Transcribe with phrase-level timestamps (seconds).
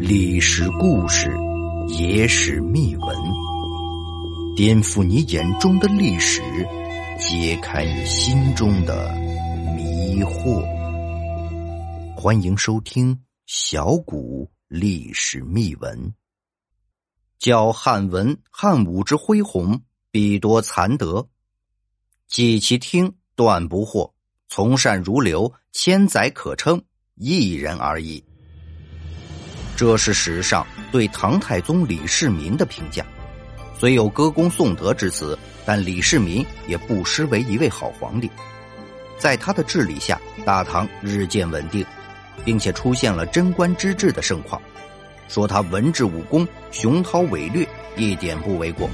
[0.00, 1.30] 历史故事，
[1.86, 3.16] 野史秘闻，
[4.56, 6.42] 颠覆你眼中的历史，
[7.20, 9.14] 揭开你心中的
[9.76, 10.64] 迷惑。
[12.16, 13.14] 欢迎收听
[13.46, 15.96] 《小古历史秘闻》。
[17.38, 19.80] 教汉文汉武之恢宏，
[20.10, 21.28] 必多残德；
[22.26, 24.10] 记其听，断不惑。
[24.48, 26.82] 从善如流，千载可称，
[27.18, 28.22] 一人而已。
[29.76, 33.04] 这是史上对唐太宗李世民的评价。
[33.78, 38.28] 虽有歌功颂德之词，但李世民也不失为一位好皇帝。
[39.18, 41.84] 在他的治理下，大唐日渐稳定，
[42.44, 44.60] 并且出现了贞观之治的盛况。
[45.28, 48.88] 说他文治武功雄韬伟略，一点不为过。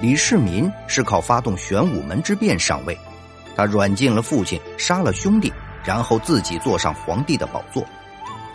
[0.00, 2.96] 李世民是靠发动玄武门之变上位。
[3.56, 5.52] 他软禁了父亲，杀了兄弟，
[5.86, 7.84] 然后自己坐上皇帝的宝座，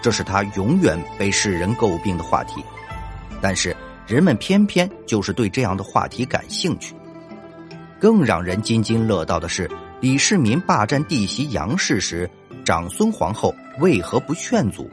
[0.02, 2.64] 这是他永远被世人诟病的话题。
[3.42, 6.94] 但是人们偏偏就是对这样的话题感兴趣。
[8.00, 9.70] 更让人津津乐道的是，
[10.02, 12.30] 李世民霸占弟媳杨氏时，
[12.66, 14.90] 长孙皇后为何不劝阻？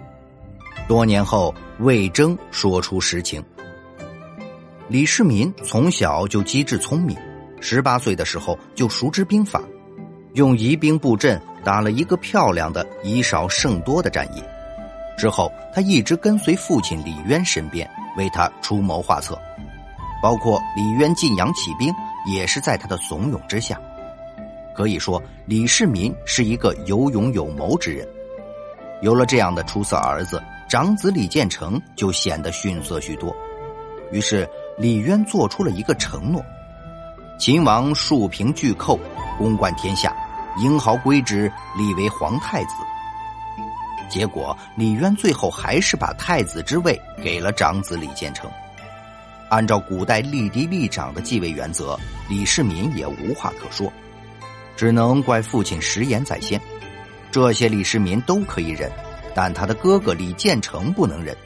[0.86, 3.42] 多年后，魏征说出实情：
[4.88, 7.16] 李世民从小就机智聪明，
[7.60, 9.60] 十八岁的时候就熟知兵法。
[10.34, 14.42] 用疑兵布阵打了一个漂亮的以少胜多的战役，
[15.18, 19.38] 之后他一直跟随父亲李渊身边，为他出谋划策，
[20.22, 21.92] 包括李渊晋阳起兵，
[22.24, 23.78] 也是在他的怂恿之下。
[24.74, 28.08] 可以说，李世民是一个有勇有谋之人。
[29.02, 33.36] 有了这样的出色儿子，长子李建成就显得逊色许多。
[34.10, 36.42] 于是，李渊做出了一个承诺：
[37.38, 38.98] 秦王竖平巨寇，
[39.36, 40.16] 攻冠天下。
[40.58, 42.74] 英豪归之，立为皇太子。
[44.08, 48.50] 结果李渊最后还是把太子之位给了长子李建成。
[49.50, 51.98] 按照古代立嫡立长的继位原则，
[52.28, 53.92] 李世民也无话可说，
[54.76, 56.60] 只能怪父亲食言在先。
[57.30, 58.90] 这些李世民都可以忍，
[59.34, 61.36] 但他的哥哥李建成不能忍，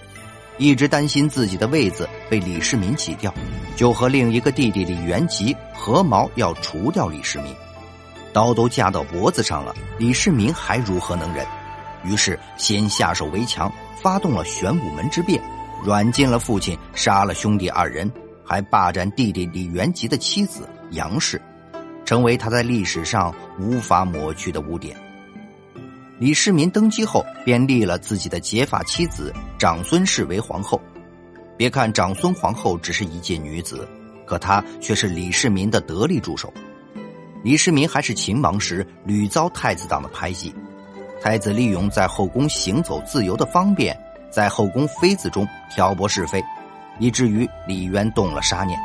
[0.59, 3.33] 一直担心自己的位子被李世民挤掉，
[3.77, 7.55] 就和另一个弟弟李元吉合谋要除掉李世民。
[8.33, 11.47] 刀都架到脖子上了，李世民还如何能忍？
[12.05, 15.41] 于是先下手为强，发动了玄武门之变，
[15.85, 18.11] 软禁了父亲，杀了兄弟二人，
[18.45, 21.41] 还霸占弟弟李元吉的妻子杨氏，
[22.05, 24.97] 成为他在历史上无法抹去的污点。
[26.19, 30.81] 李世民登基后，便立了自己的结发妻子长孙氏为皇后。
[31.57, 33.89] 别看长孙皇后只是一介女子，
[34.27, 36.53] 可她却是李世民的得力助手。
[37.43, 40.55] 李世民还是秦王时，屡遭太子党的排挤。
[41.21, 43.99] 太子利用在后宫行走自由的方便，
[44.31, 46.43] 在后宫妃子中挑拨是非，
[47.01, 48.79] 以至于李渊动了杀念。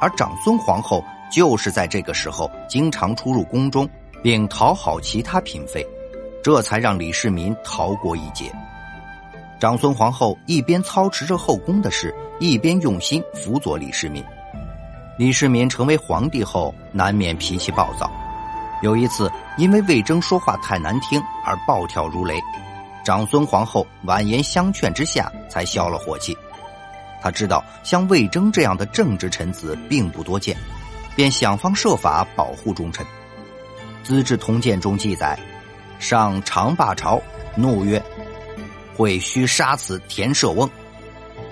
[0.00, 1.02] 而长孙皇后
[1.32, 3.88] 就是在这个时候经常出入宫中，
[4.22, 5.86] 并讨好其他嫔妃，
[6.42, 8.52] 这才让李世民逃过一劫。
[9.58, 14.22] 长孙皇后一边操持着后宫的事，一边用心辅佐李世民。
[15.20, 18.10] 李世民成为皇帝后，难免脾气暴躁。
[18.80, 22.40] 有一次，因为魏征说话太难听而暴跳如雷，
[23.04, 26.34] 长孙皇后婉言相劝之下，才消了火气。
[27.20, 30.56] 他知道像魏征这样的正直臣子并不多见，
[31.14, 33.04] 便想方设法保护忠臣。
[34.02, 35.38] 《资治通鉴》中记载：
[35.98, 37.20] 上长罢朝，
[37.54, 38.02] 怒曰
[38.96, 40.66] ：“会须杀此田舍翁。”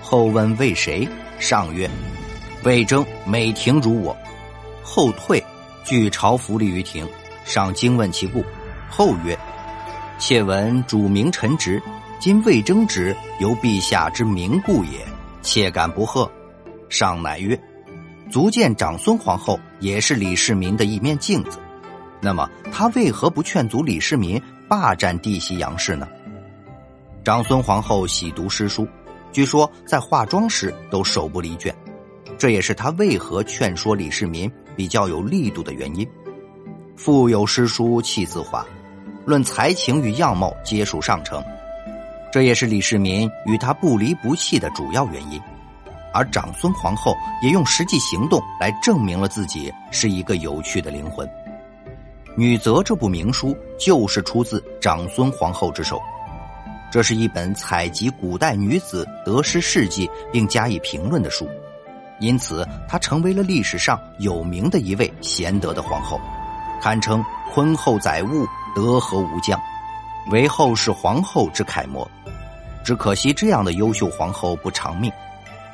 [0.01, 1.07] 后问为谁，
[1.37, 1.87] 上曰。
[2.63, 4.15] 魏征每庭如我，
[4.83, 5.41] 后退，
[5.85, 7.07] 据朝服立于庭。
[7.45, 8.43] 上惊问其故，
[8.89, 9.37] 后曰
[10.19, 11.81] ：“妾闻主名臣职，
[12.19, 15.07] 今魏征之由陛下之名故也，
[15.41, 16.29] 妾敢不贺？”
[16.89, 17.59] 上乃曰
[18.29, 21.59] ：“足见长孙皇后也是李世民的一面镜子。
[22.21, 26.07] 那么他为何不劝阻李世民霸占弟媳杨氏呢？”
[27.23, 28.87] 长孙皇后喜读诗书，
[29.31, 31.73] 据说在化妆时都手不离卷。
[32.39, 36.07] 这也是他为何劝说李世民比较有力度的原因。
[36.95, 38.65] 腹有诗书气自华，
[39.25, 41.43] 论才情与样貌皆属上乘，
[42.31, 45.39] 这也是李世民与他不离不弃的主要原因。
[46.13, 47.13] 而长孙皇后
[47.43, 51.27] 也用实际行动来证明了自己是一个有趣的灵魂。
[52.37, 56.01] 《女则》这部名书就是出自长孙皇后之手，
[56.89, 61.45] 这是一本采集古代女子得失事迹并加以评论的书。
[62.19, 66.19] 因此，她成为了历史上有名的一位贤德的皇后，
[66.81, 68.45] 堪称“坤厚载物，
[68.75, 69.59] 德和无疆”。
[70.31, 72.09] 为后世皇后之楷模。
[72.83, 75.11] 只可惜这样的优秀皇后不长命。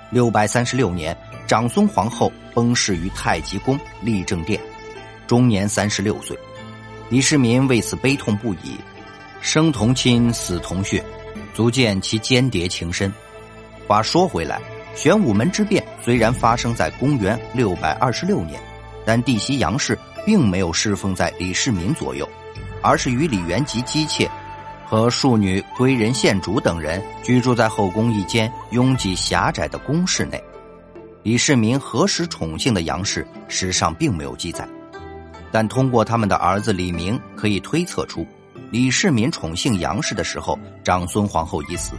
[0.10, 1.16] 六百三十六年，
[1.48, 4.60] 长孙皇后崩逝于太极宫立正殿，
[5.28, 6.38] 终年三十六岁。
[7.10, 8.80] 李世民为此悲痛不已，
[9.42, 11.04] 生同亲，死同穴，
[11.54, 13.12] 足见其间谍情深。
[13.88, 14.60] 话说回来，
[14.96, 18.60] 玄武门之变虽然发生在公元六百二十六年，
[19.06, 22.28] 但弟媳杨氏并没有侍奉在李世民左右，
[22.82, 24.30] 而是与李元吉姬妾。
[24.88, 30.42] 和庶女归仁献主等人居住在后宫一间拥挤狭窄的宫室内。
[31.24, 34.68] 李世民何时宠幸的杨氏，史上并没有记载，
[35.52, 38.26] 但通过他们的儿子李明可以推测出，
[38.70, 41.94] 李世民宠幸杨氏的时候，长孙皇后已死，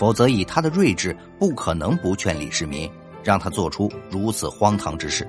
[0.00, 2.90] 否则以他的睿智，不可能不劝李世民
[3.22, 5.28] 让他做出如此荒唐之事。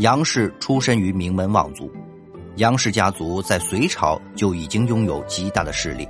[0.00, 1.90] 杨氏出身于名门望族。
[2.56, 6.06] 杨氏家族在隋朝就已经拥有极大的势力，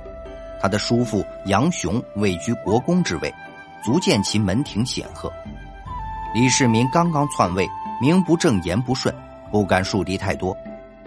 [0.61, 3.33] 他的叔父杨雄位居国公之位，
[3.81, 5.31] 足见其门庭显赫。
[6.33, 7.65] 李世民刚刚篡位，
[8.01, 9.15] 名不正言不顺，
[9.49, 10.53] 不敢树敌太多，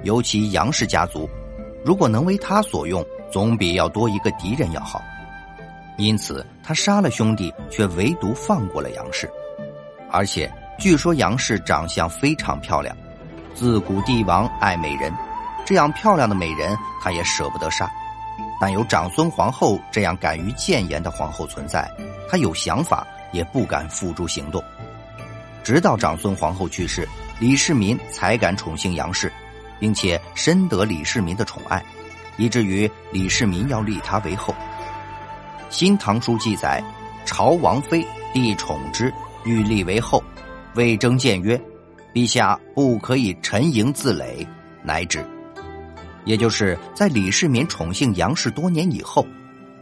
[0.03, 1.29] 尤其杨氏家族，
[1.85, 4.99] 如果能为他所用，总比要多一个敌人要好。
[5.99, 9.29] 因此，他杀了兄弟，却唯独放过了杨氏。
[10.11, 12.97] 而且，据说杨氏长相非常漂亮，
[13.53, 15.13] 自古帝王爱美人。
[15.67, 17.91] 这样漂亮的美人，他也舍不得杀。
[18.61, 21.91] 但有长孙皇后这样敢于谏言的皇后存在，
[22.31, 24.63] 他有想法也不敢付诸行动。
[25.65, 27.07] 直到长孙皇后去世，
[27.41, 29.33] 李世民才敢宠幸杨氏，
[29.79, 31.85] 并且深得李世民的宠爱，
[32.37, 34.55] 以至于李世民要立她为后。
[35.71, 36.83] 《新唐书》记载，
[37.27, 39.13] 朝王妃帝宠之，
[39.45, 40.23] 欲立为后，
[40.75, 41.61] 魏征谏曰
[42.15, 44.47] ：“陛下不可以沉营自累，
[44.83, 45.25] 乃止。”
[46.25, 49.27] 也就是在李世民宠幸杨氏多年以后，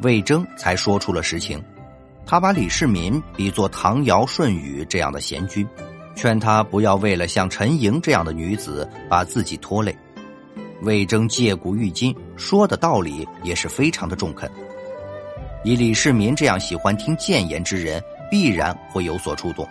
[0.02, 1.62] 魏征才说出了实情。
[2.26, 5.66] 他把李世民比作唐尧舜禹这样的贤君，
[6.16, 9.96] 劝他不要为了像陈莹这样的女子把自己拖累。
[10.82, 14.50] 魏征借古喻今，说的道理也是非常的中肯。
[15.66, 19.68] 以李世民这样喜欢听谏言之人，必然会有所触动。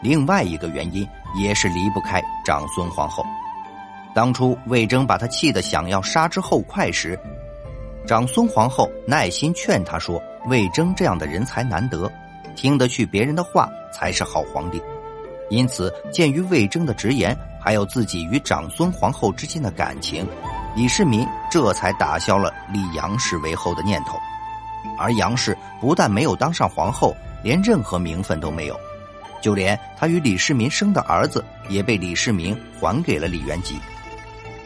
[0.00, 1.08] 另外一个原因
[1.40, 3.24] 也是离不开长孙皇后。
[4.12, 7.16] 当初魏征把他气得想要杀之后快时，
[8.04, 10.20] 长孙皇后耐心劝他说
[10.50, 12.10] ：“魏征这样的人才难得，
[12.56, 14.82] 听得去别人的话才是好皇帝。”
[15.48, 20.26] 因此，鉴于魏征的直言，还有自己与长孙皇后之间的感情，
[20.74, 24.18] 李世民这才打消了立杨氏为后的念头。
[24.98, 28.78] 而杨氏不但没有当上皇后，连任何名分都没有，
[29.42, 33.78] 就连他与李世民生的儿子也被李世民还给了李元吉。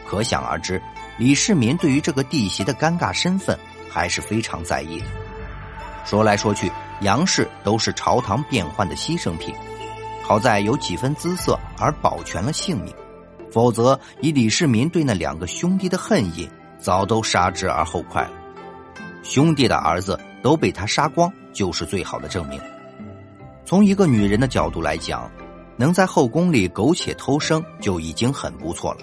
[0.07, 0.81] 可想而知，
[1.17, 3.57] 李世民对于这个弟媳的尴尬身份
[3.89, 5.05] 还是非常在意的。
[6.05, 6.71] 说来说去，
[7.01, 9.53] 杨氏都是朝堂变换的牺牲品，
[10.23, 12.93] 好在有几分姿色而保全了性命，
[13.51, 16.49] 否则以李世民对那两个兄弟的恨意，
[16.79, 18.31] 早都杀之而后快了。
[19.23, 22.59] 兄弟的儿子都被他杀光，就是最好的证明。
[23.65, 25.29] 从一个女人的角度来讲，
[25.77, 28.99] 能在后宫里苟且偷生就已经很不错了。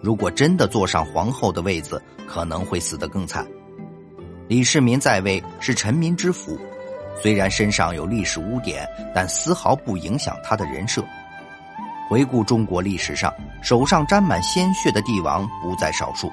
[0.00, 3.46] 如果真的坐上皇后的位子，可能会死得更惨。
[4.46, 6.58] 李世民在位是臣民之福，
[7.20, 11.04] 虽然身上有历史污点，但丝毫不影响他的人设。
[12.08, 16.32] 回顾中国历史上，手上沾满鲜血的帝王不在少数，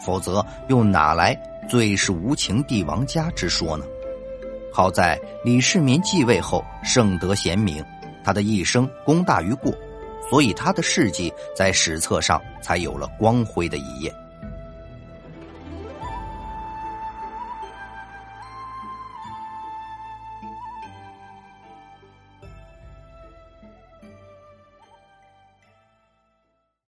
[0.00, 1.38] 否则又哪来
[1.68, 3.84] “最是无情帝王家”之说呢？
[4.72, 7.84] 好在李世民继位后圣德贤明，
[8.24, 9.72] 他的一生功大于过。
[10.30, 14.10] 所以他的事迹在史册上才有了光辉的一页。